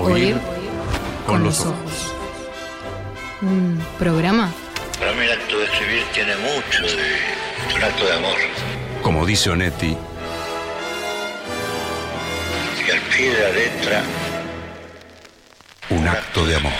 Oír 0.00 0.36
con 1.26 1.44
los 1.44 1.60
ojos. 1.60 2.14
Un 3.42 3.82
programa 3.98 4.50
Para 4.98 5.12
mí 5.12 5.24
el 5.24 5.32
acto 5.32 5.58
de 5.58 5.64
escribir 5.64 6.04
tiene 6.12 6.34
mucho 6.36 6.82
de 6.82 7.76
un 7.76 7.82
acto 7.82 8.04
de 8.04 8.12
amor. 8.14 8.36
Como 9.02 9.24
dice 9.26 9.50
Onetti, 9.50 9.96
Y 12.86 12.90
al 12.90 13.00
pie 13.14 13.30
de 13.30 13.42
la 13.42 13.50
letra, 13.50 14.02
un 15.90 16.08
acto 16.08 16.46
de 16.46 16.56
amor. 16.56 16.72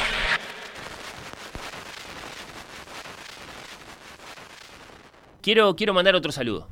Quiero, 5.42 5.74
quiero 5.76 5.94
mandar 5.94 6.14
otro 6.14 6.32
saludo. 6.32 6.68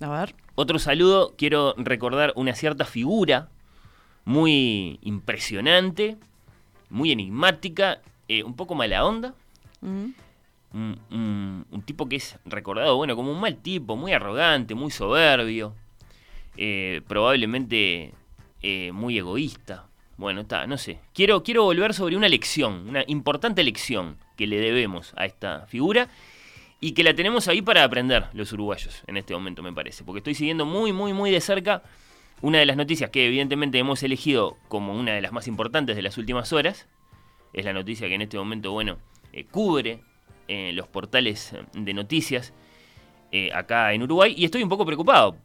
A 0.00 0.08
ver. 0.08 0.34
Otro 0.54 0.78
saludo, 0.78 1.34
quiero 1.36 1.74
recordar 1.76 2.32
una 2.36 2.54
cierta 2.54 2.84
figura 2.84 3.48
muy 4.24 4.98
impresionante, 5.02 6.16
muy 6.90 7.12
enigmática, 7.12 8.00
eh, 8.28 8.42
un 8.44 8.54
poco 8.54 8.74
mala 8.74 9.04
onda. 9.04 9.34
Un, 9.80 10.14
un- 11.10 11.66
un 11.70 11.82
tipo 11.82 12.08
que 12.08 12.16
es 12.16 12.38
recordado, 12.46 12.96
bueno, 12.96 13.14
como 13.16 13.30
un 13.32 13.40
mal 13.40 13.56
tipo, 13.56 13.96
muy 13.96 14.12
arrogante, 14.12 14.74
muy 14.74 14.90
soberbio, 14.90 15.74
eh, 16.56 17.02
probablemente 17.08 18.12
eh, 18.62 18.90
muy 18.92 19.18
egoísta. 19.18 19.86
Bueno, 20.16 20.42
está, 20.42 20.66
no 20.66 20.78
sé. 20.78 20.98
Quiero, 21.14 21.42
quiero 21.42 21.64
volver 21.64 21.94
sobre 21.94 22.16
una 22.16 22.28
lección, 22.28 22.88
una 22.88 23.02
importante 23.06 23.62
lección 23.64 24.16
que 24.36 24.46
le 24.46 24.58
debemos 24.60 25.12
a 25.16 25.26
esta 25.26 25.66
figura 25.66 26.08
y 26.80 26.92
que 26.92 27.02
la 27.02 27.14
tenemos 27.14 27.48
ahí 27.48 27.60
para 27.60 27.82
aprender 27.84 28.26
los 28.32 28.52
uruguayos 28.52 29.02
en 29.06 29.16
este 29.16 29.34
momento, 29.34 29.62
me 29.62 29.72
parece. 29.72 30.04
Porque 30.04 30.18
estoy 30.18 30.34
siguiendo 30.34 30.64
muy, 30.64 30.92
muy, 30.92 31.12
muy 31.12 31.30
de 31.30 31.40
cerca 31.40 31.82
una 32.42 32.58
de 32.58 32.66
las 32.66 32.76
noticias 32.76 33.08
que 33.10 33.26
evidentemente 33.26 33.78
hemos 33.78 34.02
elegido 34.02 34.58
como 34.68 34.94
una 34.94 35.12
de 35.14 35.20
las 35.22 35.32
más 35.32 35.48
importantes 35.48 35.96
de 35.96 36.02
las 36.02 36.18
últimas 36.18 36.52
horas. 36.52 36.86
Es 37.52 37.64
la 37.64 37.72
noticia 37.72 38.08
que 38.08 38.14
en 38.14 38.22
este 38.22 38.36
momento, 38.36 38.72
bueno, 38.72 38.98
eh, 39.32 39.44
cubre 39.44 40.00
eh, 40.48 40.72
los 40.74 40.88
portales 40.88 41.52
eh, 41.52 41.62
de 41.74 41.94
noticias 41.94 42.52
eh, 43.30 43.50
acá 43.54 43.92
en 43.94 44.02
Uruguay. 44.02 44.34
Y 44.36 44.44
estoy 44.44 44.62
un 44.62 44.68
poco 44.68 44.84
preocupado. 44.84 45.36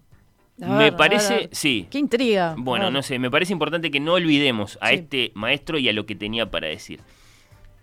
Me 0.58 0.91
parece, 0.91 1.49
sí. 1.52 1.88
Qué 1.91 1.99
intriga. 1.99 2.55
Bueno, 2.58 2.89
no 2.89 3.03
sé, 3.03 3.19
me 3.19 3.30
parece 3.30 3.53
importante 3.53 3.91
que 3.91 3.99
no 3.99 4.14
olvidemos 4.14 4.80
a 4.81 4.89
Sí. 4.89 4.95
este 4.95 5.31
maestro 5.36 5.77
y 5.77 5.88
a 5.88 5.93
lo 5.93 6.08
que 6.08 6.16
tenía 6.16 6.49
para 6.49 6.67
decir. 6.67 6.99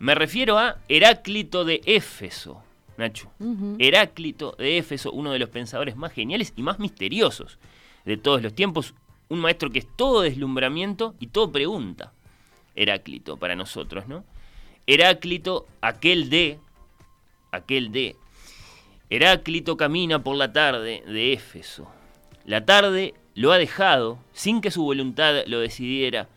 Me 0.00 0.16
refiero 0.16 0.58
a 0.58 0.78
Heráclito 0.88 1.64
de 1.64 1.80
Éfeso, 1.86 2.64
Nacho. 2.96 3.30
Heráclito 3.78 4.56
de 4.58 4.78
Éfeso, 4.78 5.12
uno 5.12 5.30
de 5.30 5.38
los 5.38 5.50
pensadores 5.50 5.94
más 5.94 6.12
geniales 6.12 6.52
y 6.56 6.62
más 6.62 6.80
misteriosos 6.80 7.58
de 8.04 8.16
todos 8.16 8.42
los 8.42 8.52
tiempos. 8.54 8.92
Un 9.28 9.40
maestro 9.40 9.70
que 9.70 9.78
es 9.80 9.86
todo 9.96 10.22
deslumbramiento 10.22 11.14
y 11.18 11.28
todo 11.28 11.50
pregunta. 11.50 12.12
Heráclito 12.74 13.36
para 13.36 13.56
nosotros, 13.56 14.06
¿no? 14.06 14.24
Heráclito, 14.86 15.66
aquel 15.80 16.28
de, 16.28 16.58
aquel 17.50 17.90
de. 17.90 18.16
Heráclito 19.08 19.76
camina 19.76 20.22
por 20.22 20.36
la 20.36 20.52
tarde 20.52 21.02
de 21.06 21.32
Éfeso. 21.32 21.88
La 22.44 22.66
tarde 22.66 23.14
lo 23.34 23.52
ha 23.52 23.58
dejado, 23.58 24.18
sin 24.32 24.60
que 24.60 24.70
su 24.70 24.82
voluntad 24.82 25.44
lo 25.46 25.60
decidiera, 25.60 26.28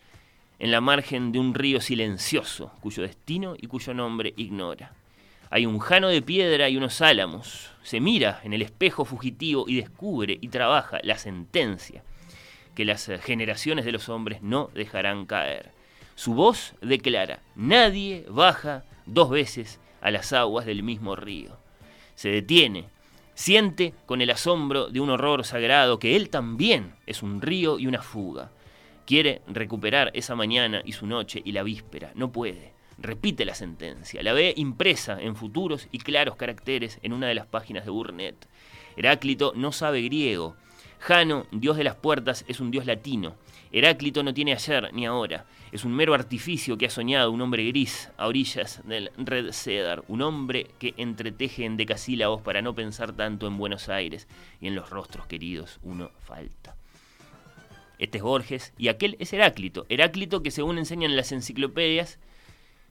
en 0.60 0.72
la 0.72 0.82
margen 0.82 1.32
de 1.32 1.40
un 1.40 1.54
río 1.54 1.82
silencioso, 1.82 2.72
cuyo 2.82 3.04
destino 3.04 3.56
y 3.60 3.68
cuyo 3.68 3.94
nombre 3.94 4.34
ignora. 4.38 4.94
Hay 5.50 5.66
un 5.66 5.80
jano 5.80 6.08
de 6.08 6.22
piedra 6.22 6.70
y 6.70 6.78
unos 6.78 7.02
álamos. 7.02 7.72
Se 7.84 8.00
mira 8.00 8.42
en 8.44 8.54
el 8.54 8.62
espejo 8.62 9.06
fugitivo 9.06 9.66
y 9.68 9.76
descubre 9.76 10.38
y 10.42 10.48
trabaja 10.50 11.00
la 11.04 11.18
sentencia 11.18 12.04
que 12.78 12.86
las 12.86 13.10
generaciones 13.24 13.86
de 13.86 13.92
los 13.92 14.08
hombres 14.08 14.44
no 14.44 14.70
dejarán 14.76 15.26
caer. 15.26 15.72
Su 16.14 16.36
voz 16.36 16.76
declara, 16.80 17.40
nadie 17.56 18.24
baja 18.30 18.84
dos 19.08 19.32
veces 19.32 19.80
a 20.00 20.12
las 20.12 20.32
aguas 20.32 20.68
del 20.68 20.84
mismo 20.84 21.16
río. 21.16 21.58
Se 22.14 22.30
detiene, 22.30 22.86
siente 23.34 23.96
con 24.06 24.22
el 24.22 24.30
asombro 24.30 24.90
de 24.90 25.00
un 25.00 25.10
horror 25.10 25.44
sagrado 25.44 25.98
que 25.98 26.16
él 26.16 26.30
también 26.30 26.94
es 27.08 27.24
un 27.24 27.42
río 27.42 27.80
y 27.80 27.88
una 27.88 28.04
fuga. 28.04 28.52
Quiere 29.08 29.42
recuperar 29.48 30.12
esa 30.14 30.36
mañana 30.36 30.84
y 30.86 30.92
su 30.92 31.08
noche 31.08 31.42
y 31.44 31.54
la 31.54 31.64
víspera. 31.64 32.12
No 32.14 32.32
puede. 32.32 32.74
Repite 33.00 33.44
la 33.44 33.56
sentencia. 33.56 34.22
La 34.22 34.34
ve 34.34 34.54
impresa 34.56 35.20
en 35.20 35.36
futuros 35.36 35.88
y 35.92 35.98
claros 35.98 36.36
caracteres 36.36 37.00
en 37.02 37.14
una 37.14 37.26
de 37.26 37.34
las 37.34 37.48
páginas 37.48 37.86
de 37.86 37.90
Burnett. 37.90 38.48
Heráclito 38.96 39.54
no 39.56 39.72
sabe 39.72 40.04
griego. 40.04 40.56
Jano, 41.00 41.46
dios 41.52 41.78
de 41.78 41.84
las 41.84 41.96
puertas, 41.96 42.46
es 42.48 42.60
un 42.60 42.72
dios 42.72 42.86
latino. 42.86 43.36
Heráclito 43.72 44.24
no 44.24 44.34
tiene 44.34 44.54
ayer 44.54 44.94
ni 44.94 45.06
ahora. 45.06 45.46
Es 45.72 45.84
un 45.84 45.94
mero 45.94 46.14
artificio 46.14 46.78
que 46.78 46.86
ha 46.86 46.90
soñado 46.90 47.32
un 47.32 47.42
hombre 47.42 47.66
gris 47.68 48.10
a 48.18 48.28
orillas 48.28 48.82
del 48.86 49.12
Red 49.18 49.52
Cedar. 49.52 50.04
Un 50.08 50.22
hombre 50.22 50.68
que 50.80 50.94
entreteje 50.98 51.66
en 51.66 51.78
decasílabos 51.78 52.42
para 52.42 52.62
no 52.62 52.74
pensar 52.74 53.12
tanto 53.14 53.48
en 53.48 53.58
Buenos 53.58 53.90
Aires 53.90 54.28
y 54.62 54.68
en 54.68 54.76
los 54.76 54.90
rostros 54.90 55.28
queridos 55.28 55.80
uno 55.84 56.12
falta. 56.20 56.76
Este 58.00 58.20
es 58.20 58.24
Borges 58.24 58.74
y 58.78 58.88
aquel 58.88 59.18
es 59.20 59.34
Heráclito. 59.34 59.86
Heráclito 59.90 60.44
que 60.44 60.52
según 60.52 60.78
enseñan 60.78 61.16
las 61.16 61.32
enciclopedias 61.32 62.20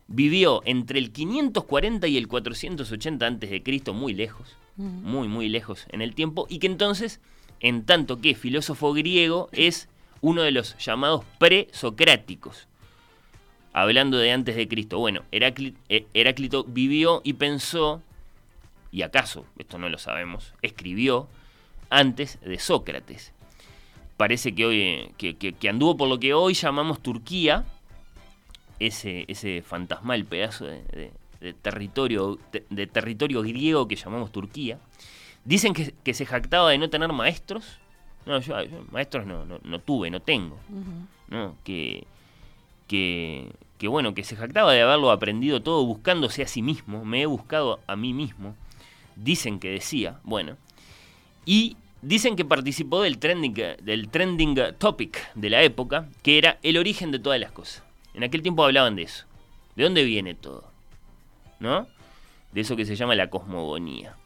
vivió 0.08 0.62
entre 0.64 0.98
el 0.98 1.12
540 1.12 2.06
y 2.08 2.16
el 2.16 2.28
480 2.28 3.26
antes 3.26 3.50
de 3.50 3.62
Cristo, 3.62 3.94
muy 3.94 4.14
lejos, 4.14 4.56
muy 4.76 5.28
muy 5.28 5.48
lejos 5.48 5.86
en 5.90 6.02
el 6.02 6.14
tiempo 6.14 6.46
y 6.48 6.58
que 6.58 6.66
entonces, 6.66 7.20
en 7.60 7.84
tanto 7.84 8.20
que 8.20 8.34
filósofo 8.34 8.92
griego, 8.92 9.48
es 9.52 9.88
uno 10.20 10.42
de 10.42 10.50
los 10.50 10.76
llamados 10.78 11.24
presocráticos. 11.38 12.66
Hablando 13.72 14.16
de 14.18 14.32
antes 14.32 14.56
de 14.56 14.68
Cristo. 14.68 14.98
Bueno, 14.98 15.22
eh, 15.32 16.06
Heráclito 16.14 16.64
vivió 16.64 17.20
y 17.24 17.34
pensó, 17.34 18.02
y 18.90 19.02
acaso, 19.02 19.44
esto 19.58 19.76
no 19.78 19.88
lo 19.88 19.98
sabemos, 19.98 20.54
escribió 20.62 21.28
antes 21.90 22.40
de 22.40 22.58
Sócrates 22.58 23.32
parece 24.16 24.54
que 24.54 24.64
hoy 24.64 25.10
que, 25.18 25.36
que- 25.36 25.52
que 25.52 25.68
anduvo 25.68 25.94
por 25.98 26.08
lo 26.08 26.18
que 26.18 26.32
hoy 26.32 26.54
llamamos 26.54 27.02
Turquía, 27.02 27.66
ese, 28.78 29.26
ese 29.28 29.60
fantasmal 29.62 30.24
pedazo 30.24 30.64
de, 30.64 30.82
de- 30.84 31.12
de 31.40 31.52
territorio, 31.52 32.38
de, 32.50 32.64
de 32.70 32.86
territorio 32.86 33.42
griego 33.42 33.86
que 33.86 33.94
llamamos 33.94 34.32
Turquía. 34.32 34.78
Dicen 35.46 35.74
que, 35.74 35.94
que 36.02 36.12
se 36.12 36.26
jactaba 36.26 36.70
de 36.70 36.78
no 36.78 36.90
tener 36.90 37.12
maestros. 37.12 37.78
No, 38.26 38.40
yo, 38.40 38.60
yo 38.64 38.84
maestros 38.90 39.26
no, 39.26 39.44
no, 39.46 39.60
no 39.62 39.78
tuve, 39.78 40.10
no 40.10 40.20
tengo. 40.20 40.58
¿no? 41.28 41.56
Que, 41.62 42.04
que, 42.88 43.52
que 43.78 43.86
bueno, 43.86 44.12
que 44.12 44.24
se 44.24 44.34
jactaba 44.34 44.72
de 44.72 44.82
haberlo 44.82 45.12
aprendido 45.12 45.62
todo 45.62 45.86
buscándose 45.86 46.42
a 46.42 46.48
sí 46.48 46.62
mismo. 46.62 47.04
Me 47.04 47.22
he 47.22 47.26
buscado 47.26 47.78
a 47.86 47.94
mí 47.94 48.12
mismo. 48.12 48.56
Dicen 49.14 49.60
que 49.60 49.70
decía, 49.70 50.18
bueno. 50.24 50.56
Y 51.44 51.76
dicen 52.02 52.34
que 52.34 52.44
participó 52.44 53.02
del 53.02 53.18
trending, 53.18 53.54
del 53.54 54.08
trending 54.08 54.58
topic 54.78 55.32
de 55.36 55.50
la 55.50 55.62
época, 55.62 56.08
que 56.24 56.38
era 56.38 56.58
el 56.64 56.76
origen 56.76 57.12
de 57.12 57.20
todas 57.20 57.38
las 57.38 57.52
cosas. 57.52 57.84
En 58.14 58.24
aquel 58.24 58.42
tiempo 58.42 58.64
hablaban 58.64 58.96
de 58.96 59.02
eso. 59.02 59.26
¿De 59.76 59.84
dónde 59.84 60.02
viene 60.02 60.34
todo? 60.34 60.64
¿No? 61.60 61.86
De 62.50 62.62
eso 62.62 62.74
que 62.74 62.84
se 62.84 62.96
llama 62.96 63.14
la 63.14 63.30
cosmogonía. 63.30 64.16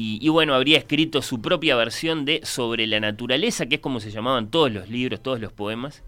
Y, 0.00 0.20
y 0.22 0.28
bueno, 0.28 0.54
habría 0.54 0.78
escrito 0.78 1.22
su 1.22 1.42
propia 1.42 1.74
versión 1.74 2.24
de 2.24 2.38
Sobre 2.44 2.86
la 2.86 3.00
naturaleza, 3.00 3.66
que 3.66 3.74
es 3.74 3.80
como 3.80 3.98
se 3.98 4.12
llamaban 4.12 4.48
todos 4.48 4.70
los 4.70 4.88
libros, 4.88 5.20
todos 5.20 5.40
los 5.40 5.52
poemas 5.52 6.04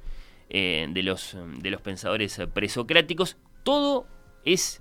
eh, 0.49 0.87
de, 0.91 1.03
los, 1.03 1.37
de 1.59 1.71
los 1.73 1.81
pensadores 1.81 2.41
presocráticos. 2.55 3.37
Todo 3.65 4.07
es 4.45 4.81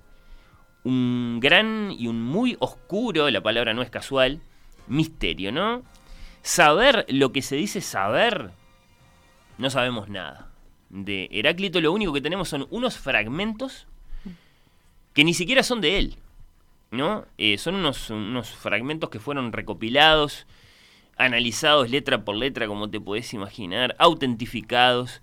un 0.84 1.40
gran 1.40 1.90
y 1.90 2.06
un 2.06 2.22
muy 2.22 2.56
oscuro, 2.60 3.28
la 3.30 3.40
palabra 3.40 3.74
no 3.74 3.82
es 3.82 3.90
casual, 3.90 4.42
misterio, 4.86 5.50
¿no? 5.50 5.82
Saber 6.42 7.04
lo 7.08 7.32
que 7.32 7.42
se 7.42 7.56
dice 7.56 7.80
saber, 7.80 8.52
no 9.58 9.70
sabemos 9.70 10.08
nada. 10.08 10.52
De 10.88 11.28
Heráclito 11.32 11.80
lo 11.80 11.90
único 11.90 12.12
que 12.12 12.20
tenemos 12.20 12.48
son 12.48 12.68
unos 12.70 12.96
fragmentos 12.96 13.88
que 15.14 15.24
ni 15.24 15.34
siquiera 15.34 15.64
son 15.64 15.80
de 15.80 15.98
él, 15.98 16.16
¿no? 16.90 17.26
Eh, 17.38 17.58
son 17.58 17.76
unos, 17.76 18.10
unos 18.10 18.50
fragmentos 18.50 19.10
que 19.10 19.20
fueron 19.20 19.52
recopilados, 19.52 20.46
analizados 21.16 21.90
letra 21.90 22.24
por 22.24 22.36
letra, 22.36 22.66
como 22.66 22.90
te 22.90 23.00
podés 23.00 23.32
imaginar, 23.34 23.94
autentificados, 23.98 25.20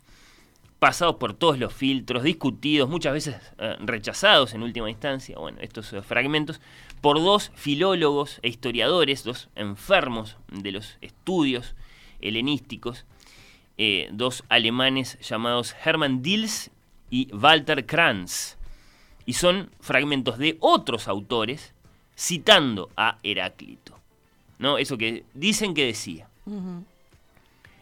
pasados 0.79 1.15
por 1.15 1.33
todos 1.33 1.57
los 1.57 1.73
filtros, 1.73 2.23
discutidos, 2.23 2.89
muchas 2.89 3.13
veces 3.13 3.35
eh, 3.57 3.75
rechazados 3.79 4.53
en 4.53 4.63
última 4.63 4.89
instancia, 4.89 5.37
bueno, 5.37 5.57
estos 5.61 5.91
eh, 5.93 6.01
fragmentos, 6.01 6.61
por 7.01 7.17
dos 7.17 7.51
filólogos 7.55 8.39
e 8.43 8.49
historiadores, 8.49 9.23
dos 9.23 9.49
enfermos 9.55 10.37
de 10.51 10.71
los 10.71 10.97
estudios 11.01 11.75
helenísticos, 12.21 13.05
dos 14.09 14.43
alemanes 14.49 15.19
llamados 15.19 15.75
Hermann 15.85 16.23
Diels 16.23 16.71
y 17.11 17.31
Walter 17.31 17.85
Kranz. 17.85 18.56
Y 19.27 19.33
son 19.33 19.69
fragmentos 19.79 20.39
de 20.39 20.57
otros 20.59 21.07
autores 21.07 21.75
citando 22.17 22.89
a 22.97 23.19
Heráclito. 23.21 23.99
¿No? 24.57 24.79
Eso 24.79 24.97
que 24.97 25.23
dicen 25.35 25.75
que 25.75 25.85
decía. 25.85 26.27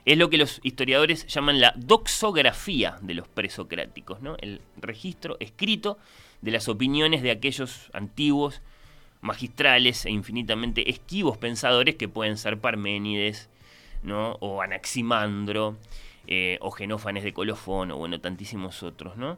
es 0.04 0.18
lo 0.18 0.30
que 0.30 0.38
los 0.38 0.60
historiadores 0.64 1.26
llaman 1.28 1.62
la 1.62 1.74
doxografía 1.78 2.98
de 3.02 3.14
los 3.14 3.28
presocráticos, 3.30 4.22
¿no? 4.22 4.36
el 4.40 4.60
registro 4.76 5.38
escrito 5.40 5.98
de 6.42 6.52
las 6.52 6.68
opiniones 6.68 7.22
de 7.22 7.32
aquellos 7.32 7.90
antiguos, 7.94 8.62
magistrales 9.22 10.06
e 10.06 10.12
infinitamente 10.12 10.90
esquivos 10.90 11.38
pensadores 11.38 11.96
que 11.96 12.10
pueden 12.10 12.38
ser 12.38 12.60
Parménides, 12.60 13.50
¿no? 14.04 14.34
o 14.42 14.62
Anaximandro, 14.62 15.78
eh, 16.28 16.58
o 16.62 16.72
Genófanes 16.72 17.24
de 17.24 17.34
Colofón, 17.34 17.92
o 17.92 17.98
bueno, 17.98 18.20
tantísimos 18.20 18.84
otros. 18.84 19.16
¿no? 19.16 19.38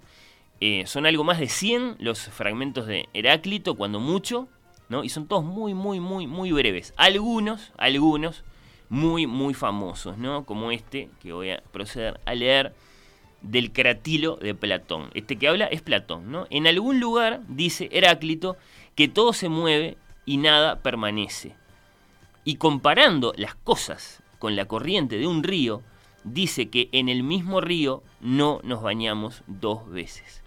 Eh, 0.59 0.83
son 0.87 1.05
algo 1.05 1.23
más 1.23 1.39
de 1.39 1.47
100 1.47 1.97
los 1.99 2.19
fragmentos 2.19 2.87
de 2.87 3.07
Heráclito, 3.13 3.75
cuando 3.75 3.99
mucho, 3.99 4.47
¿no? 4.89 5.03
y 5.03 5.09
son 5.09 5.27
todos 5.27 5.43
muy, 5.43 5.73
muy, 5.73 5.99
muy, 5.99 6.27
muy 6.27 6.51
breves. 6.51 6.93
Algunos, 6.97 7.71
algunos, 7.77 8.43
muy, 8.89 9.27
muy 9.27 9.53
famosos, 9.53 10.17
¿no? 10.17 10.45
Como 10.45 10.71
este, 10.71 11.09
que 11.21 11.33
voy 11.33 11.51
a 11.51 11.61
proceder 11.71 12.19
a 12.25 12.33
leer, 12.33 12.73
del 13.41 13.71
cratilo 13.71 14.37
de 14.37 14.55
Platón. 14.55 15.09
Este 15.13 15.37
que 15.37 15.47
habla 15.47 15.65
es 15.65 15.81
Platón, 15.81 16.31
¿no? 16.31 16.47
En 16.49 16.67
algún 16.67 16.99
lugar, 16.99 17.41
dice 17.47 17.89
Heráclito, 17.91 18.57
que 18.95 19.07
todo 19.07 19.33
se 19.33 19.49
mueve 19.49 19.97
y 20.25 20.37
nada 20.37 20.81
permanece. 20.81 21.55
Y 22.43 22.55
comparando 22.55 23.33
las 23.37 23.55
cosas 23.55 24.23
con 24.39 24.55
la 24.55 24.65
corriente 24.65 25.17
de 25.17 25.27
un 25.27 25.43
río, 25.43 25.81
dice 26.23 26.69
que 26.69 26.89
en 26.91 27.09
el 27.09 27.23
mismo 27.23 27.61
río 27.61 28.03
no 28.21 28.59
nos 28.63 28.81
bañamos 28.81 29.43
dos 29.47 29.89
veces. 29.89 30.43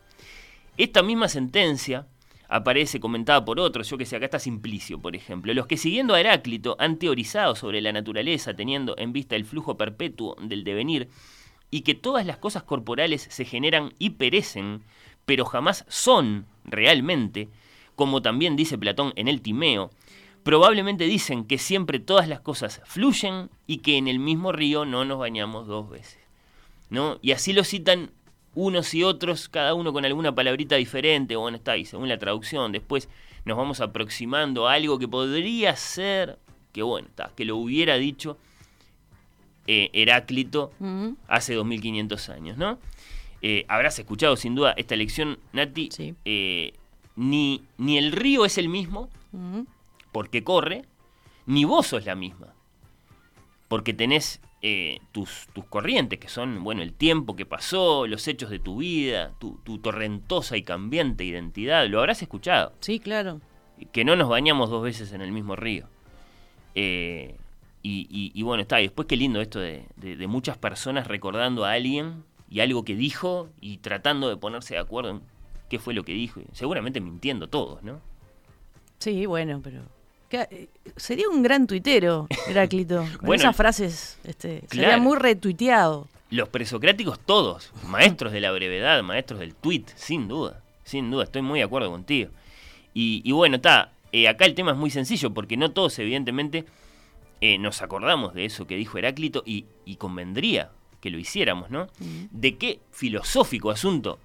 Esta 0.81 1.03
misma 1.03 1.29
sentencia 1.29 2.07
aparece 2.49 3.01
comentada 3.01 3.45
por 3.45 3.61
otros, 3.61 3.91
yo 3.91 3.99
que 3.99 4.07
sé, 4.07 4.17
acá 4.17 4.25
está 4.25 4.39
Simplicio, 4.39 4.99
por 4.99 5.15
ejemplo. 5.15 5.53
Los 5.53 5.67
que 5.67 5.77
siguiendo 5.77 6.15
a 6.15 6.21
Heráclito 6.21 6.75
han 6.79 6.97
teorizado 6.97 7.55
sobre 7.55 7.83
la 7.83 7.93
naturaleza, 7.93 8.55
teniendo 8.55 8.95
en 8.97 9.13
vista 9.13 9.37
el 9.37 9.45
flujo 9.45 9.77
perpetuo 9.77 10.37
del 10.41 10.65
devenir, 10.65 11.11
y 11.71 11.83
que 11.83 11.95
todas 11.95 12.25
las 12.25 12.39
cosas 12.39 12.63
corporales 12.63 13.29
se 13.29 13.45
generan 13.45 13.93
y 13.99 14.09
perecen, 14.11 14.83
pero 15.27 15.45
jamás 15.45 15.85
son 15.87 16.47
realmente, 16.65 17.51
como 17.95 18.23
también 18.23 18.57
dice 18.57 18.79
Platón 18.79 19.13
en 19.17 19.29
el 19.29 19.43
Timeo, 19.43 19.91
probablemente 20.45 21.05
dicen 21.05 21.45
que 21.45 21.59
siempre 21.59 21.99
todas 21.99 22.27
las 22.27 22.41
cosas 22.41 22.81
fluyen 22.87 23.51
y 23.67 23.81
que 23.81 23.99
en 23.99 24.09
el 24.09 24.19
mismo 24.19 24.51
río 24.51 24.87
no 24.87 25.05
nos 25.05 25.19
bañamos 25.19 25.67
dos 25.67 25.91
veces. 25.91 26.21
¿no? 26.91 27.19
Y 27.23 27.33
así 27.33 27.53
lo 27.53 27.65
citan 27.65 28.11
unos 28.55 28.93
y 28.95 29.05
otros, 29.05 29.49
cada 29.49 29.75
uno 29.75 29.93
con 29.93 30.05
alguna 30.05 30.35
palabrita 30.35 30.77
diferente, 30.77 31.37
bueno, 31.37 31.57
está 31.57 31.73
ahí, 31.73 31.85
según 31.85 32.09
la 32.09 32.19
traducción, 32.19 32.73
después 32.73 33.09
nos 33.45 33.57
vamos 33.57 33.81
aproximando 33.81 34.69
a 34.69 34.73
algo 34.75 34.99
que 34.99 35.07
podría 35.09 35.77
ser, 35.77 36.39
que 36.73 36.83
bueno, 36.83 37.09
está, 37.09 37.31
que 37.37 37.45
lo 37.45 37.57
hubiera 37.57 37.97
dicho 37.97 38.37
eh, 39.67 39.91
Heráclito 39.93 40.73
Mm, 40.81 41.11
hace 41.29 41.55
2500 41.55 42.29
años, 42.31 42.57
¿no? 42.59 42.79
Eh, 43.43 43.65
habrás 43.69 43.99
escuchado 43.99 44.37
sin 44.37 44.55
duda 44.55 44.75
esta 44.77 44.97
lección, 44.97 45.39
Nati, 45.53 45.91
Sí. 45.93 46.15
eh, 46.25 46.73
ni, 47.17 47.63
ni 47.79 47.99
el 47.99 48.13
río 48.13 48.45
es 48.45 48.59
el 48.59 48.69
mismo, 48.69 49.09
mm. 49.33 49.61
porque 50.13 50.43
corre, 50.45 50.85
ni 51.47 51.65
vos 51.65 51.87
sos 51.87 52.05
la 52.05 52.15
misma. 52.15 52.49
Porque 53.71 53.95
tenés 53.95 54.41
eh, 54.63 54.99
tus, 55.13 55.47
tus 55.55 55.65
corrientes, 55.65 56.19
que 56.19 56.27
son, 56.29 56.65
bueno, 56.65 56.83
el 56.83 56.93
tiempo 56.93 57.37
que 57.37 57.47
pasó, 57.47 58.07
los 58.09 58.27
hechos 58.27 58.51
de 58.51 58.59
tu 58.59 58.79
vida, 58.79 59.33
tu, 59.39 59.59
tu 59.63 59.79
torrentosa 59.79 60.57
y 60.57 60.63
cambiante 60.65 61.23
identidad. 61.25 61.87
Lo 61.89 62.01
habrás 62.01 62.21
escuchado. 62.21 62.73
Sí, 62.81 62.99
claro. 62.99 63.41
Que 63.93 64.05
no 64.05 64.17
nos 64.17 64.29
bañamos 64.29 64.71
dos 64.71 64.83
veces 64.83 65.13
en 65.13 65.21
el 65.23 65.31
mismo 65.31 65.55
río. 65.55 65.87
Eh, 66.75 67.37
y, 67.83 68.07
y- 68.11 68.33
y 68.35 68.43
bueno, 68.43 68.61
está. 68.63 68.81
Y 68.81 68.85
después 68.85 69.07
qué 69.07 69.17
lindo 69.17 69.41
esto 69.41 69.61
de, 69.61 69.85
de- 69.97 70.17
de 70.17 70.27
muchas 70.27 70.59
personas 70.59 71.07
recordando 71.07 71.65
a 71.65 71.73
alguien 71.73 72.25
y 72.51 72.59
algo 72.61 72.85
que 72.85 72.97
dijo 72.97 73.49
y 73.61 73.79
tratando 73.79 74.29
de 74.29 74.37
ponerse 74.37 74.75
de 74.75 74.81
acuerdo 74.81 75.11
en 75.11 75.23
qué 75.69 75.79
fue 75.79 75.95
lo 75.95 76.03
que 76.05 76.13
dijo. 76.13 76.41
seguramente 76.53 77.01
mintiendo 77.01 77.49
todos, 77.49 77.83
¿no? 77.85 78.01
Sí, 78.99 79.25
bueno, 79.27 79.61
pero. 79.63 79.83
Que- 80.31 80.49
eh, 80.51 80.69
Sería 80.97 81.29
un 81.29 81.43
gran 81.43 81.67
tuitero, 81.67 82.27
Heráclito. 82.49 83.05
Con 83.19 83.27
Bueno, 83.27 83.43
esas 83.43 83.57
frases 83.57 84.19
este, 84.25 84.63
sería 84.71 84.97
muy 84.99 85.17
retuiteado. 85.19 86.09
Los 86.31 86.49
presocráticos 86.49 87.19
todos, 87.21 87.73
maestros 87.87 88.33
de 88.33 88.41
la 88.41 88.53
brevedad, 88.53 89.03
maestros 89.03 89.41
del 89.41 89.55
tweet, 89.55 89.85
sin 89.97 90.29
duda, 90.29 90.63
sin 90.85 91.11
duda, 91.11 91.25
estoy 91.25 91.43
muy 91.43 91.59
de 91.59 91.65
acuerdo 91.65 91.91
contigo. 91.91 92.31
Y, 92.95 93.21
y 93.25 93.33
bueno, 93.33 93.57
está, 93.57 93.93
eh, 94.13 94.29
acá 94.29 94.45
el 94.47 94.55
tema 94.55 94.71
es 94.73 94.77
muy 94.77 94.91
sencillo, 94.91 95.33
porque 95.35 95.57
no 95.57 95.73
todos 95.73 95.99
evidentemente 95.99 96.65
eh, 97.41 97.59
nos 97.59 97.83
acordamos 97.83 98.35
de 98.35 98.45
eso 98.45 98.67
que 98.67 98.77
dijo 98.77 98.99
Heráclito 98.99 99.43
y, 99.47 99.65
y 99.85 99.97
convendría 99.97 100.71
que 101.01 101.11
lo 101.11 101.19
hiciéramos, 101.19 101.71
¿no? 101.71 101.89
¿De 102.31 102.57
qué 102.59 102.79
filosófico 102.91 103.71
asunto 103.71 104.19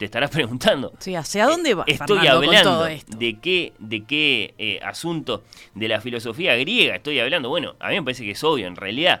te 0.00 0.06
estarás 0.06 0.30
preguntando? 0.32 0.92
Sí, 0.98 1.14
¿hacia 1.14 1.44
dónde 1.46 1.74
va 1.74 1.84
Eh, 1.86 1.92
Estoy 1.92 2.18
Fernando, 2.18 2.38
con 2.40 2.44
hablando 2.48 2.70
todo 2.70 2.86
esto? 2.86 3.16
de 3.18 3.38
qué, 3.38 3.72
de 3.78 4.04
qué 4.04 4.54
eh, 4.56 4.80
asunto 4.82 5.44
de 5.74 5.88
la 5.88 6.00
filosofía 6.00 6.56
griega 6.56 6.96
estoy 6.96 7.20
hablando. 7.20 7.50
Bueno, 7.50 7.74
a 7.78 7.90
mí 7.90 7.96
me 7.96 8.02
parece 8.02 8.24
que 8.24 8.30
es 8.30 8.42
obvio 8.42 8.66
en 8.66 8.76
realidad. 8.76 9.20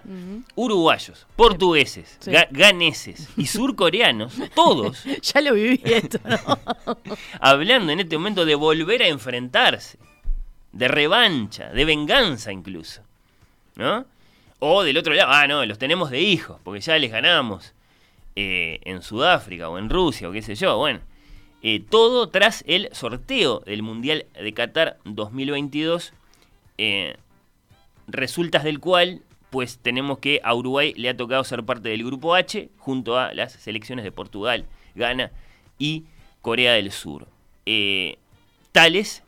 Uruguayos, 0.54 1.26
portugueses, 1.36 2.16
Sí. 2.20 2.30
ga- 2.30 2.48
ganeses 2.50 3.28
y 3.36 3.46
surcoreanos, 3.46 4.34
todos 4.54 5.04
Ya 5.22 5.40
lo 5.42 5.52
viví 5.54 5.80
esto, 5.84 6.18
¿no? 6.24 6.58
hablando 7.40 7.92
en 7.92 8.00
este 8.00 8.16
momento 8.16 8.44
de 8.46 8.54
volver 8.54 9.02
a 9.02 9.08
enfrentarse, 9.08 9.98
de 10.72 10.88
revancha, 10.88 11.68
de 11.68 11.84
venganza 11.84 12.52
incluso. 12.52 13.02
¿No? 13.76 14.04
O 14.60 14.82
del 14.82 14.96
otro 14.98 15.12
lado, 15.14 15.30
ah, 15.32 15.46
no, 15.46 15.64
los 15.66 15.78
tenemos 15.78 16.10
de 16.10 16.20
hijos, 16.20 16.58
porque 16.64 16.80
ya 16.80 16.98
les 16.98 17.10
ganamos 17.10 17.72
eh, 18.40 18.80
en 18.84 19.02
Sudáfrica 19.02 19.68
o 19.68 19.78
en 19.78 19.90
Rusia 19.90 20.28
o 20.28 20.32
qué 20.32 20.40
sé 20.40 20.54
yo. 20.54 20.78
Bueno, 20.78 21.00
eh, 21.62 21.84
todo 21.86 22.30
tras 22.30 22.64
el 22.66 22.88
sorteo 22.92 23.60
del 23.60 23.82
Mundial 23.82 24.24
de 24.32 24.54
Qatar 24.54 24.96
2022, 25.04 26.14
eh, 26.78 27.16
resultas 28.06 28.64
del 28.64 28.80
cual, 28.80 29.20
pues 29.50 29.78
tenemos 29.78 30.20
que 30.20 30.40
a 30.42 30.54
Uruguay 30.54 30.94
le 30.96 31.10
ha 31.10 31.16
tocado 31.16 31.44
ser 31.44 31.62
parte 31.64 31.90
del 31.90 32.02
grupo 32.02 32.34
H 32.34 32.70
junto 32.78 33.18
a 33.18 33.34
las 33.34 33.52
selecciones 33.52 34.06
de 34.06 34.12
Portugal, 34.12 34.64
Ghana 34.94 35.32
y 35.78 36.04
Corea 36.40 36.72
del 36.72 36.92
Sur. 36.92 37.28
Eh, 37.66 38.16
tales, 38.72 39.22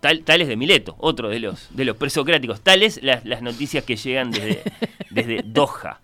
tal, 0.00 0.22
tales 0.22 0.48
de 0.48 0.56
Mileto, 0.56 0.96
otro 0.98 1.28
de 1.28 1.40
los, 1.40 1.76
de 1.76 1.84
los 1.84 1.98
presocráticos, 1.98 2.62
tales 2.62 3.02
las, 3.02 3.26
las 3.26 3.42
noticias 3.42 3.84
que 3.84 3.96
llegan 3.96 4.30
desde, 4.30 4.62
desde 5.10 5.42
Doha. 5.44 6.00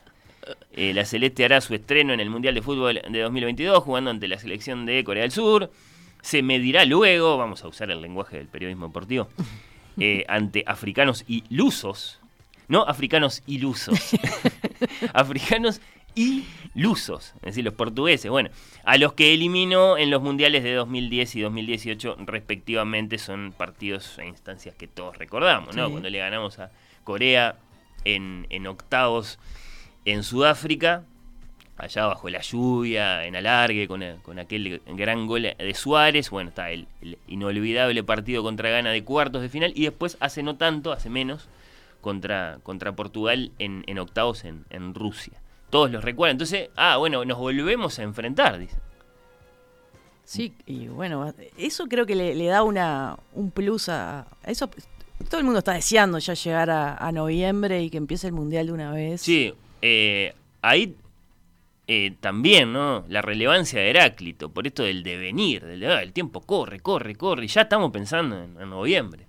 Eh, 0.73 0.93
la 0.95 1.05
Celeste 1.05 1.45
hará 1.45 1.61
su 1.61 1.75
estreno 1.75 2.13
en 2.13 2.21
el 2.21 2.31
Mundial 2.31 2.55
de 2.55 2.63
Fútbol 2.63 3.01
de 3.09 3.21
2022 3.21 3.83
jugando 3.83 4.11
ante 4.11 4.29
la 4.29 4.39
selección 4.39 4.87
de 4.87 5.03
Corea 5.05 5.23
del 5.23 5.33
Sur. 5.33 5.71
Se 6.23 6.43
medirá 6.43 6.85
luego, 6.85 7.37
vamos 7.37 7.65
a 7.65 7.69
usar 7.69 7.91
el 7.91 8.01
lenguaje 8.03 8.37
del 8.37 8.49
periodismo 8.49 8.87
deportivo, 8.87 9.29
eh, 9.99 10.25
ante 10.29 10.65
africanos 10.67 11.25
y 11.27 11.45
lusos. 11.51 12.21
No 12.69 12.83
africanos 12.83 13.43
ilusos. 13.47 13.99
africanos 15.15 15.81
y 16.15 16.45
lusos, 16.75 17.33
es 17.37 17.43
decir, 17.43 17.65
los 17.65 17.75
portugueses. 17.75 18.31
Bueno, 18.31 18.51
a 18.85 18.99
los 18.99 19.13
que 19.15 19.33
eliminó 19.33 19.97
en 19.97 20.11
los 20.11 20.21
mundiales 20.21 20.65
de 20.65 20.75
2010 20.75 21.37
y 21.37 21.41
2018 21.43 22.17
respectivamente 22.27 23.19
son 23.19 23.55
partidos 23.57 24.19
e 24.19 24.27
instancias 24.27 24.75
que 24.75 24.89
todos 24.89 25.17
recordamos, 25.17 25.77
¿no? 25.77 25.87
Sí. 25.87 25.91
Cuando 25.93 26.11
le 26.11 26.19
ganamos 26.19 26.59
a 26.59 26.71
Corea 27.05 27.57
en, 28.05 28.47
en 28.51 28.67
octavos 28.67 29.39
en 30.13 30.23
Sudáfrica, 30.23 31.05
allá 31.77 32.07
bajo 32.07 32.29
la 32.29 32.41
lluvia, 32.41 33.25
en 33.25 33.37
alargue, 33.37 33.87
con, 33.87 34.03
con 34.23 34.39
aquel 34.39 34.83
gran 34.87 35.27
gol 35.27 35.43
de 35.43 35.75
Suárez. 35.75 36.31
Bueno, 36.31 36.51
está 36.51 36.71
el, 36.71 36.87
el 37.03 37.19
inolvidable 37.29 38.03
partido 38.03 38.43
contra 38.43 38.71
Ghana 38.71 38.91
de 38.91 39.05
cuartos 39.05 39.43
de 39.43 39.49
final. 39.49 39.73
Y 39.75 39.85
después, 39.85 40.17
hace 40.21 40.43
no 40.43 40.57
tanto, 40.57 40.93
hace 40.93 41.09
menos, 41.11 41.49
contra, 42.01 42.59
contra 42.63 42.93
Portugal 42.93 43.53
en, 43.59 43.85
en 43.87 43.99
octavos 43.99 44.45
en, 44.45 44.65
en 44.71 44.95
Rusia. 44.95 45.35
Todos 45.71 45.91
los 45.91 46.03
recuerdan. 46.03 46.35
Entonces, 46.35 46.71
ah, 46.77 46.97
bueno, 46.97 47.25
nos 47.25 47.39
volvemos 47.39 47.99
a 47.99 48.03
enfrentar, 48.03 48.59
dice. 48.59 48.77
Sí, 50.25 50.53
y 50.67 50.89
bueno, 50.89 51.33
eso 51.57 51.87
creo 51.87 52.05
que 52.05 52.15
le, 52.15 52.35
le 52.35 52.47
da 52.47 52.63
una, 52.63 53.17
un 53.33 53.51
plus 53.51 53.89
a, 53.89 54.21
a 54.21 54.51
eso. 54.51 54.69
Todo 55.29 55.41
el 55.41 55.45
mundo 55.45 55.61
está 55.61 55.73
deseando 55.73 56.19
ya 56.19 56.35
llegar 56.35 56.71
a, 56.71 56.97
a 56.97 57.13
noviembre 57.13 57.83
y 57.83 57.91
que 57.91 57.97
empiece 57.97 58.27
el 58.27 58.35
mundial 58.35 58.67
de 58.67 58.73
una 58.73 58.93
vez. 58.93 59.21
Sí, 59.23 59.55
eh, 59.83 60.35
ahí 60.63 60.95
eh, 61.87 62.13
también, 62.21 62.73
¿no? 62.73 63.05
La 63.09 63.23
relevancia 63.23 63.81
de 63.81 63.91
Heráclito, 63.91 64.51
por 64.51 64.67
esto 64.67 64.83
del 64.83 65.03
devenir, 65.03 65.65
del, 65.65 65.85
ah, 65.91 66.03
el 66.03 66.13
tiempo 66.13 66.41
corre, 66.43 66.81
corre, 66.81 67.15
corre, 67.17 67.45
y 67.47 67.49
ya 67.49 67.63
estamos 67.63 67.91
pensando 67.91 68.37
en, 68.43 68.61
en 68.61 68.71
noviembre. 68.71 69.25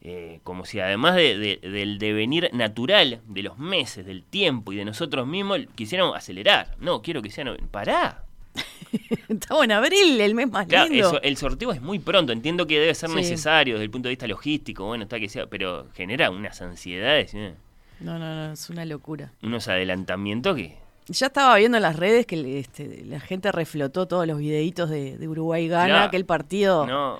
Eh, 0.00 0.40
como 0.44 0.64
si 0.64 0.78
además 0.80 1.16
de- 1.16 1.36
de- 1.38 1.68
del 1.70 1.98
devenir 1.98 2.50
natural 2.52 3.20
de 3.26 3.42
los 3.42 3.58
meses, 3.58 4.06
del 4.06 4.22
tiempo 4.22 4.72
y 4.72 4.76
de 4.76 4.84
nosotros 4.84 5.26
mismos, 5.26 5.60
quisiéramos 5.74 6.16
acelerar. 6.16 6.76
No, 6.80 7.02
quiero 7.02 7.20
que 7.20 7.30
sea 7.30 7.44
noviembre. 7.44 7.68
Pará. 7.70 8.24
Estamos 9.28 9.64
en 9.64 9.72
abril, 9.72 10.20
el 10.20 10.34
mes 10.34 10.50
más 10.50 10.66
Claro, 10.66 10.88
lindo. 10.90 11.08
eso- 11.08 11.22
el 11.22 11.36
sorteo 11.36 11.72
es 11.72 11.80
muy 11.82 11.98
pronto, 11.98 12.32
entiendo 12.32 12.66
que 12.66 12.78
debe 12.80 12.94
ser 12.94 13.10
Sí. 13.10 13.16
necesario 13.16 13.74
desde 13.74 13.84
el 13.84 13.90
punto 13.90 14.08
de 14.08 14.12
vista 14.12 14.26
logístico, 14.26 14.84
bueno, 14.86 15.04
está 15.04 15.18
que 15.20 15.28
sea, 15.28 15.46
pero 15.46 15.86
genera 15.94 16.30
unas 16.30 16.60
ansiedades. 16.62 17.34
¿eh? 17.34 17.54
No, 18.00 18.18
no, 18.18 18.34
no, 18.46 18.52
es 18.52 18.70
una 18.70 18.84
locura. 18.84 19.32
Unos 19.42 19.68
adelantamientos 19.68 20.56
que... 20.56 20.76
Ya 21.08 21.28
estaba 21.28 21.56
viendo 21.56 21.78
en 21.78 21.82
las 21.82 21.96
redes 21.96 22.26
que 22.26 22.58
este, 22.58 23.02
la 23.06 23.18
gente 23.18 23.50
reflotó 23.50 24.06
todos 24.06 24.26
los 24.26 24.38
videitos 24.38 24.90
de, 24.90 25.16
de 25.16 25.26
Uruguay 25.28 25.66
gana, 25.66 25.86
Claro. 25.86 26.04
aquel 26.08 26.24
partido 26.26 26.86
No, 26.86 27.18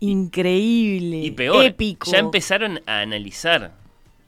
increíble, 0.00 1.16
y 1.18 1.30
peor, 1.30 1.64
épico. 1.64 2.10
ya 2.10 2.18
empezaron 2.18 2.80
a 2.86 3.00
analizar. 3.00 3.72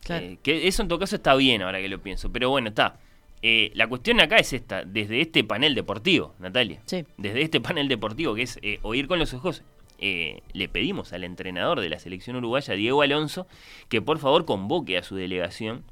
Claro. 0.02 0.24
eh, 0.24 0.38
que 0.42 0.68
eso 0.68 0.82
en 0.82 0.88
todo 0.88 0.98
caso 0.98 1.16
está 1.16 1.34
bien 1.34 1.62
ahora 1.62 1.80
que 1.80 1.88
lo 1.88 2.00
pienso. 2.00 2.30
Pero 2.30 2.50
bueno, 2.50 2.68
está. 2.68 2.96
Eh, 3.42 3.70
la 3.74 3.86
cuestión 3.86 4.20
acá 4.20 4.36
es 4.36 4.52
esta, 4.52 4.82
desde 4.84 5.20
este 5.20 5.44
panel 5.44 5.74
deportivo, 5.74 6.34
Natalia. 6.38 6.80
Sí. 6.86 7.04
Desde 7.18 7.42
este 7.42 7.60
panel 7.60 7.86
deportivo, 7.88 8.34
que 8.34 8.42
es 8.42 8.58
eh, 8.62 8.78
oír 8.82 9.06
con 9.06 9.18
los 9.18 9.34
ojos, 9.34 9.62
eh, 9.98 10.42
le 10.52 10.68
pedimos 10.68 11.12
al 11.12 11.24
entrenador 11.24 11.80
de 11.80 11.88
la 11.88 11.98
selección 11.98 12.36
uruguaya, 12.36 12.74
Diego 12.74 13.02
Alonso, 13.02 13.46
que 13.88 14.02
por 14.02 14.18
favor 14.18 14.44
convoque 14.44 14.98
a 14.98 15.02
su 15.02 15.16
delegación. 15.16 15.84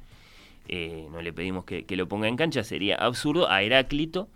Eh, 0.67 1.07
no 1.11 1.21
le 1.21 1.31
pedimos 1.31 1.63
que, 1.65 1.85
que 1.85 1.95
lo 1.95 2.07
ponga 2.07 2.27
en 2.27 2.37
cancha, 2.37 2.63
sería 2.63 2.95
absurdo, 2.95 3.49
a 3.49 3.61
Heráclito, 3.61 4.27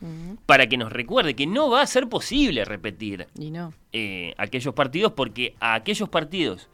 para 0.46 0.68
que 0.68 0.78
nos 0.78 0.92
recuerde 0.94 1.36
que 1.36 1.48
no 1.48 1.70
va 1.72 1.82
a 1.82 1.88
ser 1.88 2.08
posible 2.08 2.66
repetir 2.66 3.26
Y 3.40 3.50
no. 3.50 3.74
eh, 3.94 4.36
aquellos 4.38 4.76
partidos 4.76 5.14
porque 5.14 5.56
a 5.60 5.74
aquellos 5.74 6.08
partidos 6.08 6.70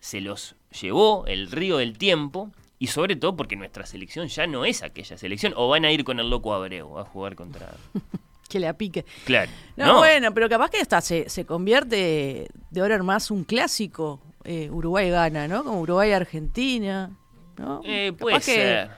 se 0.00 0.20
los 0.20 0.56
llevó 0.78 1.24
el 1.26 1.50
río 1.50 1.78
del 1.78 1.96
tiempo 1.96 2.50
y 2.78 2.88
sobre 2.88 3.16
todo 3.16 3.34
porque 3.34 3.56
nuestra 3.56 3.86
selección 3.86 4.28
ya 4.28 4.46
no 4.46 4.66
es 4.66 4.82
aquella 4.82 5.16
selección 5.16 5.54
o 5.56 5.68
van 5.68 5.86
a 5.86 5.90
ir 5.90 6.04
con 6.04 6.20
el 6.20 6.28
loco 6.28 6.52
Abreu 6.52 6.98
a 6.98 7.04
jugar 7.04 7.34
contra... 7.34 7.74
Que 8.48 8.58
la 8.60 8.72
pique. 8.72 9.04
Claro. 9.26 9.50
No, 9.76 9.86
No, 9.86 9.98
bueno, 9.98 10.32
pero 10.32 10.48
capaz 10.48 10.70
que 10.70 10.78
hasta 10.78 11.00
se, 11.00 11.28
se 11.28 11.44
convierte 11.44 12.48
de 12.70 12.80
ahora 12.80 12.94
en 12.96 13.04
más 13.04 13.30
un 13.30 13.44
clásico. 13.44 14.20
eh, 14.44 14.70
Uruguay 14.70 15.10
gana, 15.10 15.46
¿no? 15.46 15.62
Como 15.64 15.80
Uruguay-Argentina. 15.82 17.10
¿no? 17.58 17.80
Eh, 17.84 18.08
Capaz 18.12 18.18
puede 18.18 18.36
que- 18.36 18.40
ser. 18.42 18.90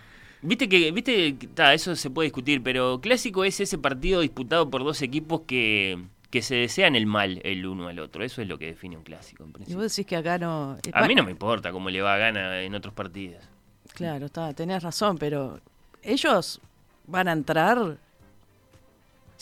Viste 0.42 0.68
que, 0.70 0.90
viste, 0.92 1.36
ta, 1.54 1.74
eso 1.74 1.94
se 1.96 2.08
puede 2.08 2.26
discutir, 2.26 2.62
pero 2.62 2.98
clásico 3.02 3.44
es 3.44 3.60
ese 3.60 3.76
partido 3.76 4.20
disputado 4.22 4.70
por 4.70 4.84
dos 4.84 5.02
equipos 5.02 5.42
que, 5.46 5.98
que 6.30 6.40
se 6.40 6.54
desean 6.54 6.96
el 6.96 7.04
mal 7.06 7.40
el 7.44 7.66
uno 7.66 7.88
al 7.88 7.98
otro. 7.98 8.24
Eso 8.24 8.40
es 8.40 8.48
lo 8.48 8.58
que 8.58 8.66
define 8.66 8.96
un 8.96 9.02
clásico, 9.02 9.42
en 9.44 9.50
Y 9.50 9.52
principio. 9.52 9.82
vos 9.82 9.90
decís 9.94 10.06
que 10.06 10.16
acá 10.16 10.38
no. 10.38 10.78
eh, 10.82 10.90
A 10.94 11.06
mí 11.06 11.14
no 11.14 11.24
me 11.24 11.30
importa 11.32 11.72
cómo 11.72 11.90
le 11.90 12.00
va 12.00 12.14
a 12.14 12.18
gana 12.18 12.62
en 12.62 12.74
otros 12.74 12.94
partidos. 12.94 13.42
Claro, 13.92 14.26
está, 14.26 14.54
tenés 14.54 14.82
razón, 14.82 15.18
pero 15.18 15.60
ellos 16.02 16.60
van 17.06 17.28
a 17.28 17.32
entrar 17.32 17.98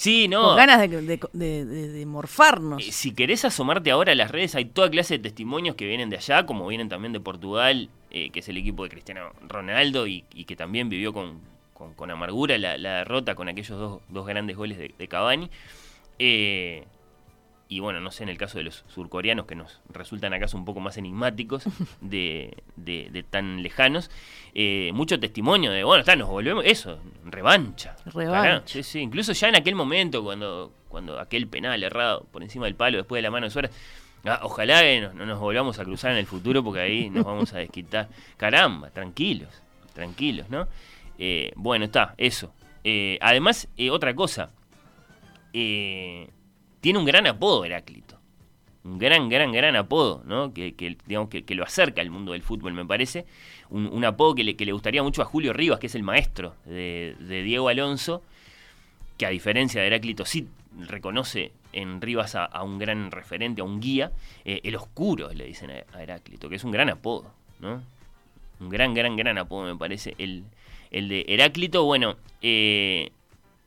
Sí, 0.00 0.28
no. 0.28 0.44
con 0.44 0.56
ganas 0.56 0.78
de, 0.78 0.88
de- 1.32 1.64
de- 1.64 2.06
morfarnos. 2.06 2.80
Eh, 2.86 2.92
Si 2.92 3.12
querés 3.14 3.44
asomarte 3.44 3.90
ahora 3.90 4.12
a 4.12 4.14
las 4.14 4.30
redes, 4.30 4.54
hay 4.54 4.66
toda 4.66 4.88
clase 4.90 5.14
de 5.14 5.24
testimonios 5.24 5.74
que 5.74 5.86
vienen 5.86 6.08
de 6.08 6.16
allá, 6.16 6.46
como 6.46 6.68
vienen 6.68 6.88
también 6.88 7.12
de 7.12 7.18
Portugal, 7.18 7.90
eh, 8.12 8.30
que 8.30 8.38
es 8.38 8.48
el 8.48 8.56
equipo 8.58 8.84
de 8.84 8.90
Cristiano 8.90 9.32
Ronaldo 9.48 10.06
y, 10.06 10.24
y 10.32 10.44
que 10.44 10.54
también 10.54 10.88
vivió 10.88 11.12
con, 11.12 11.40
con- 11.74 11.94
con 11.94 12.12
amargura 12.12 12.56
la, 12.58 12.78
la 12.78 12.98
derrota 12.98 13.34
con 13.34 13.48
aquellos 13.48 13.76
dos, 13.76 14.00
dos 14.08 14.24
grandes 14.24 14.56
goles 14.56 14.78
de, 14.78 14.94
de 14.96 15.08
Cavani. 15.08 15.50
Eh, 16.20 16.84
y 17.70 17.80
bueno, 17.80 18.00
no 18.00 18.10
sé, 18.10 18.22
en 18.22 18.30
el 18.30 18.38
caso 18.38 18.56
de 18.58 18.64
los 18.64 18.84
surcoreanos, 18.88 19.44
que 19.46 19.54
nos 19.54 19.80
resultan 19.90 20.32
acaso 20.32 20.56
un 20.56 20.64
poco 20.64 20.80
más 20.80 20.96
enigmáticos, 20.96 21.64
de, 22.00 22.56
de- 22.76 23.08
de 23.12 23.22
tan 23.22 23.62
lejanos, 23.62 24.10
eh, 24.54 24.90
mucho 24.94 25.20
testimonio 25.20 25.70
de, 25.70 25.84
bueno, 25.84 26.00
está, 26.00 26.16
nos 26.16 26.28
volvemos, 26.28 26.64
eso, 26.66 26.98
revancha. 27.24 27.96
Revancha. 28.06 28.42
Cará, 28.42 28.62
Sí, 28.64 28.82
sí, 28.82 29.00
incluso 29.00 29.32
ya 29.32 29.48
en 29.50 29.56
aquel 29.56 29.74
momento, 29.74 30.22
cuando, 30.24 30.72
cuando 30.88 31.20
aquel 31.20 31.46
penal 31.46 31.82
errado 31.84 32.26
por 32.32 32.42
encima 32.42 32.64
del 32.64 32.74
palo 32.74 32.96
después 32.98 33.18
de 33.18 33.22
la 33.22 33.30
mano 33.30 33.46
de 33.46 33.50
Suárez, 33.50 33.70
ah, 34.24 34.40
ojalá 34.42 34.80
que 34.80 35.00
no, 35.02 35.12
no 35.12 35.26
nos 35.26 35.38
volvamos 35.38 35.78
a 35.78 35.84
cruzar 35.84 36.12
en 36.12 36.18
el 36.18 36.26
futuro 36.26 36.64
porque 36.64 36.80
ahí 36.80 37.10
nos 37.10 37.24
vamos 37.26 37.52
a 37.52 37.58
desquitar. 37.58 38.08
Caramba, 38.38 38.88
tranquilos, 38.90 39.50
tranquilos, 39.92 40.48
¿no? 40.48 40.66
Eh, 41.18 41.52
bueno, 41.56 41.84
está, 41.84 42.14
eso. 42.16 42.52
Eh, 42.84 43.18
además, 43.20 43.68
eh, 43.76 43.90
otra 43.90 44.14
cosa, 44.14 44.50
eh, 45.52 46.28
tiene 46.80 46.98
un 46.98 47.04
gran 47.04 47.26
apodo 47.26 47.64
Heráclito. 47.64 48.18
Un 48.84 48.98
gran, 48.98 49.28
gran, 49.28 49.52
gran 49.52 49.76
apodo, 49.76 50.22
¿no? 50.24 50.54
Que, 50.54 50.74
que, 50.74 50.96
digamos, 51.06 51.28
que, 51.28 51.44
que 51.44 51.54
lo 51.54 51.64
acerca 51.64 52.00
al 52.00 52.10
mundo 52.10 52.32
del 52.32 52.42
fútbol, 52.42 52.72
me 52.72 52.86
parece. 52.86 53.26
Un, 53.68 53.86
un 53.86 54.04
apodo 54.04 54.34
que 54.34 54.44
le, 54.44 54.56
que 54.56 54.64
le 54.64 54.72
gustaría 54.72 55.02
mucho 55.02 55.20
a 55.20 55.26
Julio 55.26 55.52
Rivas, 55.52 55.78
que 55.78 55.88
es 55.88 55.94
el 55.94 56.02
maestro 56.02 56.54
de, 56.64 57.14
de 57.18 57.42
Diego 57.42 57.68
Alonso, 57.68 58.22
que 59.18 59.26
a 59.26 59.30
diferencia 59.30 59.80
de 59.80 59.88
Heráclito 59.88 60.24
sí 60.24 60.48
reconoce 60.86 61.52
en 61.72 62.00
Rivas 62.00 62.34
a, 62.34 62.62
un 62.62 62.78
gran 62.78 63.10
referente, 63.10 63.60
a 63.60 63.64
un 63.64 63.80
guía. 63.80 64.12
Eh, 64.44 64.60
el 64.62 64.76
oscuro, 64.76 65.32
le 65.34 65.44
dicen 65.44 65.70
a, 65.70 65.96
a 65.96 66.02
Heráclito, 66.02 66.48
que 66.48 66.56
es 66.56 66.64
un 66.64 66.70
gran 66.70 66.88
apodo, 66.88 67.30
¿no? 67.60 67.82
Un 68.60 68.68
gran, 68.70 68.94
gran, 68.94 69.16
gran 69.16 69.36
apodo, 69.36 69.66
me 69.66 69.76
parece. 69.76 70.14
El, 70.18 70.44
el 70.90 71.08
de 71.08 71.26
Heráclito, 71.28 71.84
bueno, 71.84 72.16
eh, 72.40 73.10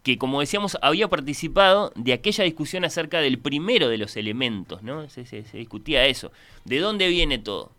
que 0.04 0.18
como 0.18 0.40
decíamos, 0.40 0.78
había 0.82 1.08
participado 1.08 1.92
de 1.96 2.14
aquella 2.14 2.44
discusión 2.44 2.84
acerca 2.86 3.20
del 3.20 3.38
primero 3.38 3.88
de 3.88 3.98
los 4.00 4.16
elementos, 4.18 4.82
¿no? 4.84 5.08
Se, 5.10 5.26
se- 5.26 5.44
se 5.46 5.58
discutía 5.58 6.06
eso. 6.06 6.32
¿De 6.66 6.80
dónde 6.80 7.08
viene 7.08 7.38
todo? 7.38 7.72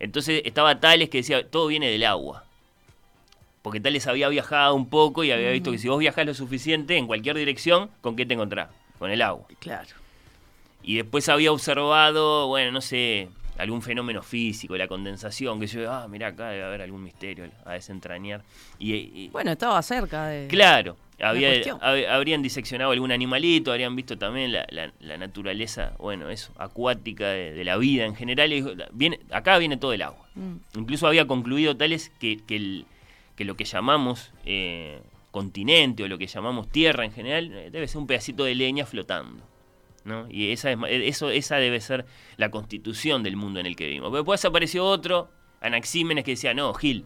Entonces 0.00 0.42
estaba 0.44 0.80
Tales 0.80 1.08
que 1.08 1.18
decía, 1.18 1.48
todo 1.48 1.68
viene 1.68 1.88
del 1.88 2.04
agua. 2.04 2.44
Porque 3.62 3.78
Tales 3.80 4.08
había 4.08 4.28
viajado 4.28 4.74
un 4.74 4.88
poco 4.88 5.22
y 5.22 5.30
había 5.30 5.50
visto 5.50 5.70
que 5.70 5.78
si 5.78 5.86
vos 5.88 6.00
viajás 6.00 6.26
lo 6.26 6.34
suficiente 6.34 6.96
en 6.96 7.06
cualquier 7.06 7.36
dirección, 7.36 7.90
¿con 8.00 8.16
qué 8.16 8.26
te 8.26 8.34
encontrás? 8.34 8.68
Con 8.98 9.10
el 9.12 9.22
agua. 9.22 9.46
Claro. 9.60 9.88
Y 10.82 10.96
después 10.96 11.28
había 11.28 11.52
observado, 11.52 12.48
bueno, 12.48 12.72
no 12.72 12.80
sé, 12.80 13.28
algún 13.56 13.80
fenómeno 13.82 14.20
físico, 14.22 14.76
la 14.76 14.88
condensación, 14.88 15.60
que 15.60 15.68
yo, 15.68 15.88
ah, 15.92 16.08
mirá, 16.08 16.28
acá 16.28 16.48
debe 16.48 16.64
haber 16.64 16.82
algún 16.82 17.04
misterio 17.04 17.48
a 17.64 17.74
desentrañar. 17.74 18.42
Y, 18.80 18.94
y- 18.94 19.28
Bueno, 19.28 19.52
estaba 19.52 19.80
cerca 19.82 20.26
de. 20.26 20.48
Claro, 20.48 20.96
había, 21.22 21.50
habrían 22.14 22.42
diseccionado 22.42 22.90
algún 22.92 23.12
animalito, 23.12 23.70
habrían 23.70 23.94
visto 23.96 24.18
también 24.18 24.52
la, 24.52 24.66
la- 24.70 24.92
la 25.00 25.16
naturaleza, 25.18 25.92
bueno, 25.98 26.28
eso, 26.30 26.52
acuática 26.58 27.28
de, 27.28 27.52
de 27.52 27.64
la 27.64 27.76
vida 27.76 28.04
en 28.06 28.14
general. 28.16 28.52
y 28.52 28.64
viene, 28.92 29.20
acá 29.30 29.58
viene 29.58 29.76
todo 29.76 29.92
el 29.92 30.02
agua. 30.02 30.26
Mm. 30.34 30.56
Incluso 30.78 31.06
había 31.06 31.26
concluido 31.26 31.76
tales 31.76 32.10
que, 32.20 32.38
que, 32.46 32.56
el- 32.56 32.86
que 33.36 33.44
lo 33.44 33.56
que 33.56 33.64
llamamos 33.64 34.32
eh, 34.44 35.00
continente 35.30 36.02
o 36.02 36.08
lo 36.08 36.18
que 36.18 36.26
llamamos 36.26 36.68
tierra 36.70 37.04
en 37.04 37.12
general 37.12 37.50
eh, 37.52 37.70
debe 37.70 37.88
ser 37.88 37.98
un 37.98 38.06
pedacito 38.06 38.44
de 38.44 38.54
leña 38.54 38.84
flotando. 38.84 39.42
¿no? 40.04 40.26
Y 40.30 40.50
esa, 40.50 40.72
es, 40.72 40.78
eh, 40.88 41.06
eso, 41.08 41.30
esa 41.30 41.56
debe 41.56 41.80
ser 41.80 42.04
la 42.36 42.50
constitución 42.50 43.22
del 43.22 43.36
mundo 43.36 43.60
en 43.60 43.66
el 43.66 43.76
que 43.76 43.86
vivimos. 43.86 44.08
Pero 44.10 44.22
después 44.22 44.44
apareció 44.44 44.84
otro, 44.84 45.30
Anaxímenes, 45.60 46.24
que 46.24 46.32
decía, 46.32 46.52
no, 46.54 46.74
Gil, 46.74 47.04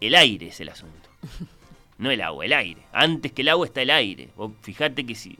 el 0.00 0.14
aire 0.14 0.46
es 0.48 0.60
el 0.60 0.68
asunto. 0.68 1.10
No 1.98 2.10
el 2.10 2.20
agua, 2.20 2.44
el 2.44 2.52
aire. 2.52 2.82
Antes 2.92 3.32
que 3.32 3.42
el 3.42 3.48
agua 3.48 3.66
está 3.66 3.82
el 3.82 3.90
aire. 3.90 4.30
Vos 4.36 4.52
fijate 4.62 5.04
que 5.06 5.14
si 5.14 5.38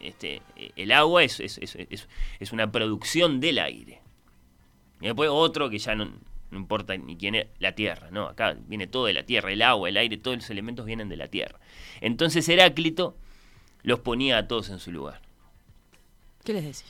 este, 0.00 0.42
el 0.76 0.90
agua 0.92 1.22
es, 1.22 1.38
es, 1.40 1.58
es- 1.58 1.76
es- 1.76 2.08
es 2.40 2.52
una 2.52 2.72
producción 2.72 3.38
del 3.40 3.58
aire. 3.58 4.00
Y 5.00 5.06
después 5.06 5.30
otro 5.32 5.70
que 5.70 5.78
ya 5.78 5.94
no, 5.94 6.06
no 6.50 6.58
importa 6.58 6.96
ni 6.96 7.16
quién 7.16 7.34
es, 7.36 7.46
la 7.58 7.72
tierra, 7.72 8.10
¿no? 8.10 8.26
Acá 8.28 8.56
viene 8.66 8.86
todo 8.86 9.06
de 9.06 9.12
la 9.12 9.22
tierra, 9.24 9.52
el 9.52 9.62
agua, 9.62 9.88
el 9.88 9.96
aire, 9.96 10.16
todos 10.16 10.36
los 10.38 10.50
elementos 10.50 10.86
vienen 10.86 11.08
de 11.08 11.16
la 11.16 11.28
tierra. 11.28 11.58
Entonces 12.00 12.48
Heráclito 12.48 13.16
los 13.82 14.00
ponía 14.00 14.38
a 14.38 14.48
todos 14.48 14.70
en 14.70 14.78
su 14.80 14.90
lugar. 14.92 15.20
¿Qué 16.44 16.52
les 16.52 16.64
decía? 16.64 16.88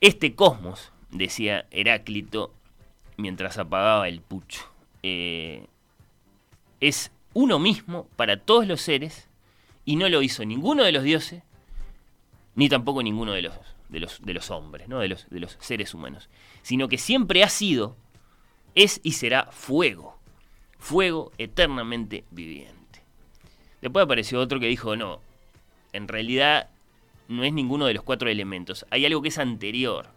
Este 0.00 0.34
cosmos, 0.34 0.92
decía 1.10 1.66
Heráclito 1.72 2.52
mientras 3.16 3.58
apagaba 3.58 4.08
el 4.08 4.20
pucho, 4.20 4.62
eh, 5.02 5.66
es 6.80 7.10
uno 7.34 7.58
mismo 7.58 8.08
para 8.16 8.38
todos 8.38 8.66
los 8.66 8.80
seres 8.80 9.28
y 9.84 9.96
no 9.96 10.08
lo 10.08 10.22
hizo 10.22 10.44
ninguno 10.44 10.84
de 10.84 10.92
los 10.92 11.02
dioses 11.02 11.42
ni 12.54 12.68
tampoco 12.68 13.02
ninguno 13.02 13.32
de 13.32 13.42
los, 13.42 13.54
de 13.88 14.00
los, 14.00 14.20
de 14.20 14.34
los 14.34 14.50
hombres, 14.50 14.88
¿no? 14.88 14.98
de, 14.98 15.08
los, 15.08 15.30
de 15.30 15.40
los 15.40 15.56
seres 15.60 15.94
humanos, 15.94 16.28
sino 16.62 16.88
que 16.88 16.98
siempre 16.98 17.44
ha 17.44 17.48
sido, 17.48 17.96
es 18.74 19.00
y 19.04 19.12
será 19.12 19.48
fuego, 19.52 20.18
fuego 20.78 21.30
eternamente 21.38 22.24
viviente. 22.30 23.02
Después 23.80 24.04
apareció 24.04 24.40
otro 24.40 24.58
que 24.58 24.66
dijo, 24.66 24.96
no, 24.96 25.20
en 25.92 26.08
realidad 26.08 26.68
no 27.28 27.44
es 27.44 27.52
ninguno 27.52 27.86
de 27.86 27.94
los 27.94 28.02
cuatro 28.02 28.28
elementos. 28.28 28.86
Hay 28.90 29.06
algo 29.06 29.22
que 29.22 29.28
es 29.28 29.38
anterior. 29.38 30.08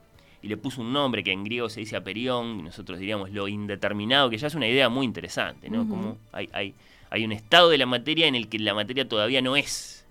Y 0.42 0.48
le 0.48 0.58
puso 0.58 0.82
un 0.82 0.92
nombre 0.92 1.24
que 1.24 1.32
en 1.32 1.44
griego 1.44 1.70
se 1.70 1.82
dice 1.82 1.96
aperión, 1.96 2.60
y 2.60 2.64
nosotros 2.64 2.98
diríamos 2.98 3.30
lo 3.30 3.48
indeterminado, 3.48 4.30
que 4.32 4.40
ya 4.40 4.48
es 4.48 4.56
una 4.56 4.68
idea 4.68 4.90
muy 4.90 5.06
interesante, 5.06 5.70
¿no? 5.70 5.88
Como 5.88 6.18
hay, 6.32 6.50
hay, 6.52 6.74
hay 7.12 7.26
un 7.26 7.34
estado 7.34 7.70
de 7.70 7.78
la 7.78 7.86
materia 7.86 8.26
en 8.26 8.36
el 8.36 8.48
que 8.48 8.58
la 8.58 8.74
materia 8.74 9.08
todavía 9.08 9.42
no 9.42 9.58
es 9.58 10.08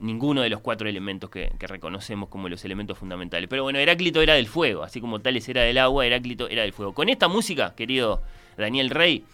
ninguno 0.00 0.40
de 0.40 0.48
los 0.48 0.60
cuatro 0.60 0.88
elementos 0.88 1.28
que, 1.30 1.52
reconocemos 1.60 2.30
como 2.30 2.48
los 2.48 2.64
elementos 2.64 2.98
fundamentales. 2.98 3.48
Pero 3.48 3.62
bueno, 3.62 3.78
Heráclito 3.78 4.22
era 4.22 4.34
del 4.34 4.46
fuego, 4.46 4.82
así 4.82 5.00
como 5.00 5.20
Tales 5.20 5.48
era 5.48 5.62
del 5.62 5.76
agua, 5.76 6.06
Heráclito 6.06 6.48
era 6.48 6.62
del 6.62 6.72
fuego. 6.72 6.94
Con 6.94 7.10
esta 7.10 7.28
música, 7.28 7.74
querido 7.76 8.22
Daniel 8.56 8.88
Rey, 8.88 9.24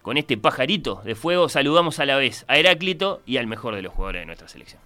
con 0.00 0.16
este 0.16 0.36
pajarito 0.36 1.02
de 1.04 1.16
fuego, 1.16 1.48
saludamos 1.48 1.98
a 1.98 2.06
la 2.06 2.16
vez 2.16 2.44
a 2.46 2.56
Heráclito 2.56 3.22
y 3.26 3.38
al 3.38 3.48
mejor 3.48 3.74
de 3.74 3.82
los 3.82 3.92
jugadores 3.92 4.22
de 4.22 4.26
nuestra 4.26 4.48
selección. 4.48 4.80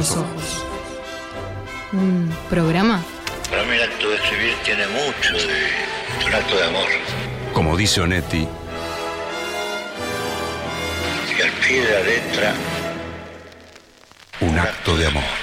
Los 0.00 0.12
ojos. 0.12 0.64
Un 1.92 2.34
programa 2.48 3.02
Para 3.50 3.64
mí 3.64 3.76
el 3.76 3.82
acto 3.82 4.08
de 4.08 4.16
escribir 4.16 4.54
tiene 4.64 4.86
mucho 4.86 5.34
de 5.34 6.26
un 6.26 6.34
acto 6.34 6.56
de 6.56 6.64
amor. 6.64 6.88
Como 7.52 7.76
dice 7.76 8.00
Onetti, 8.00 8.48
Y 11.36 11.42
al 11.42 11.50
pie 11.50 11.84
de 11.84 11.92
la 11.92 12.00
letra, 12.00 12.54
un 14.40 14.58
acto 14.58 14.96
de 14.96 15.06
amor. 15.06 15.39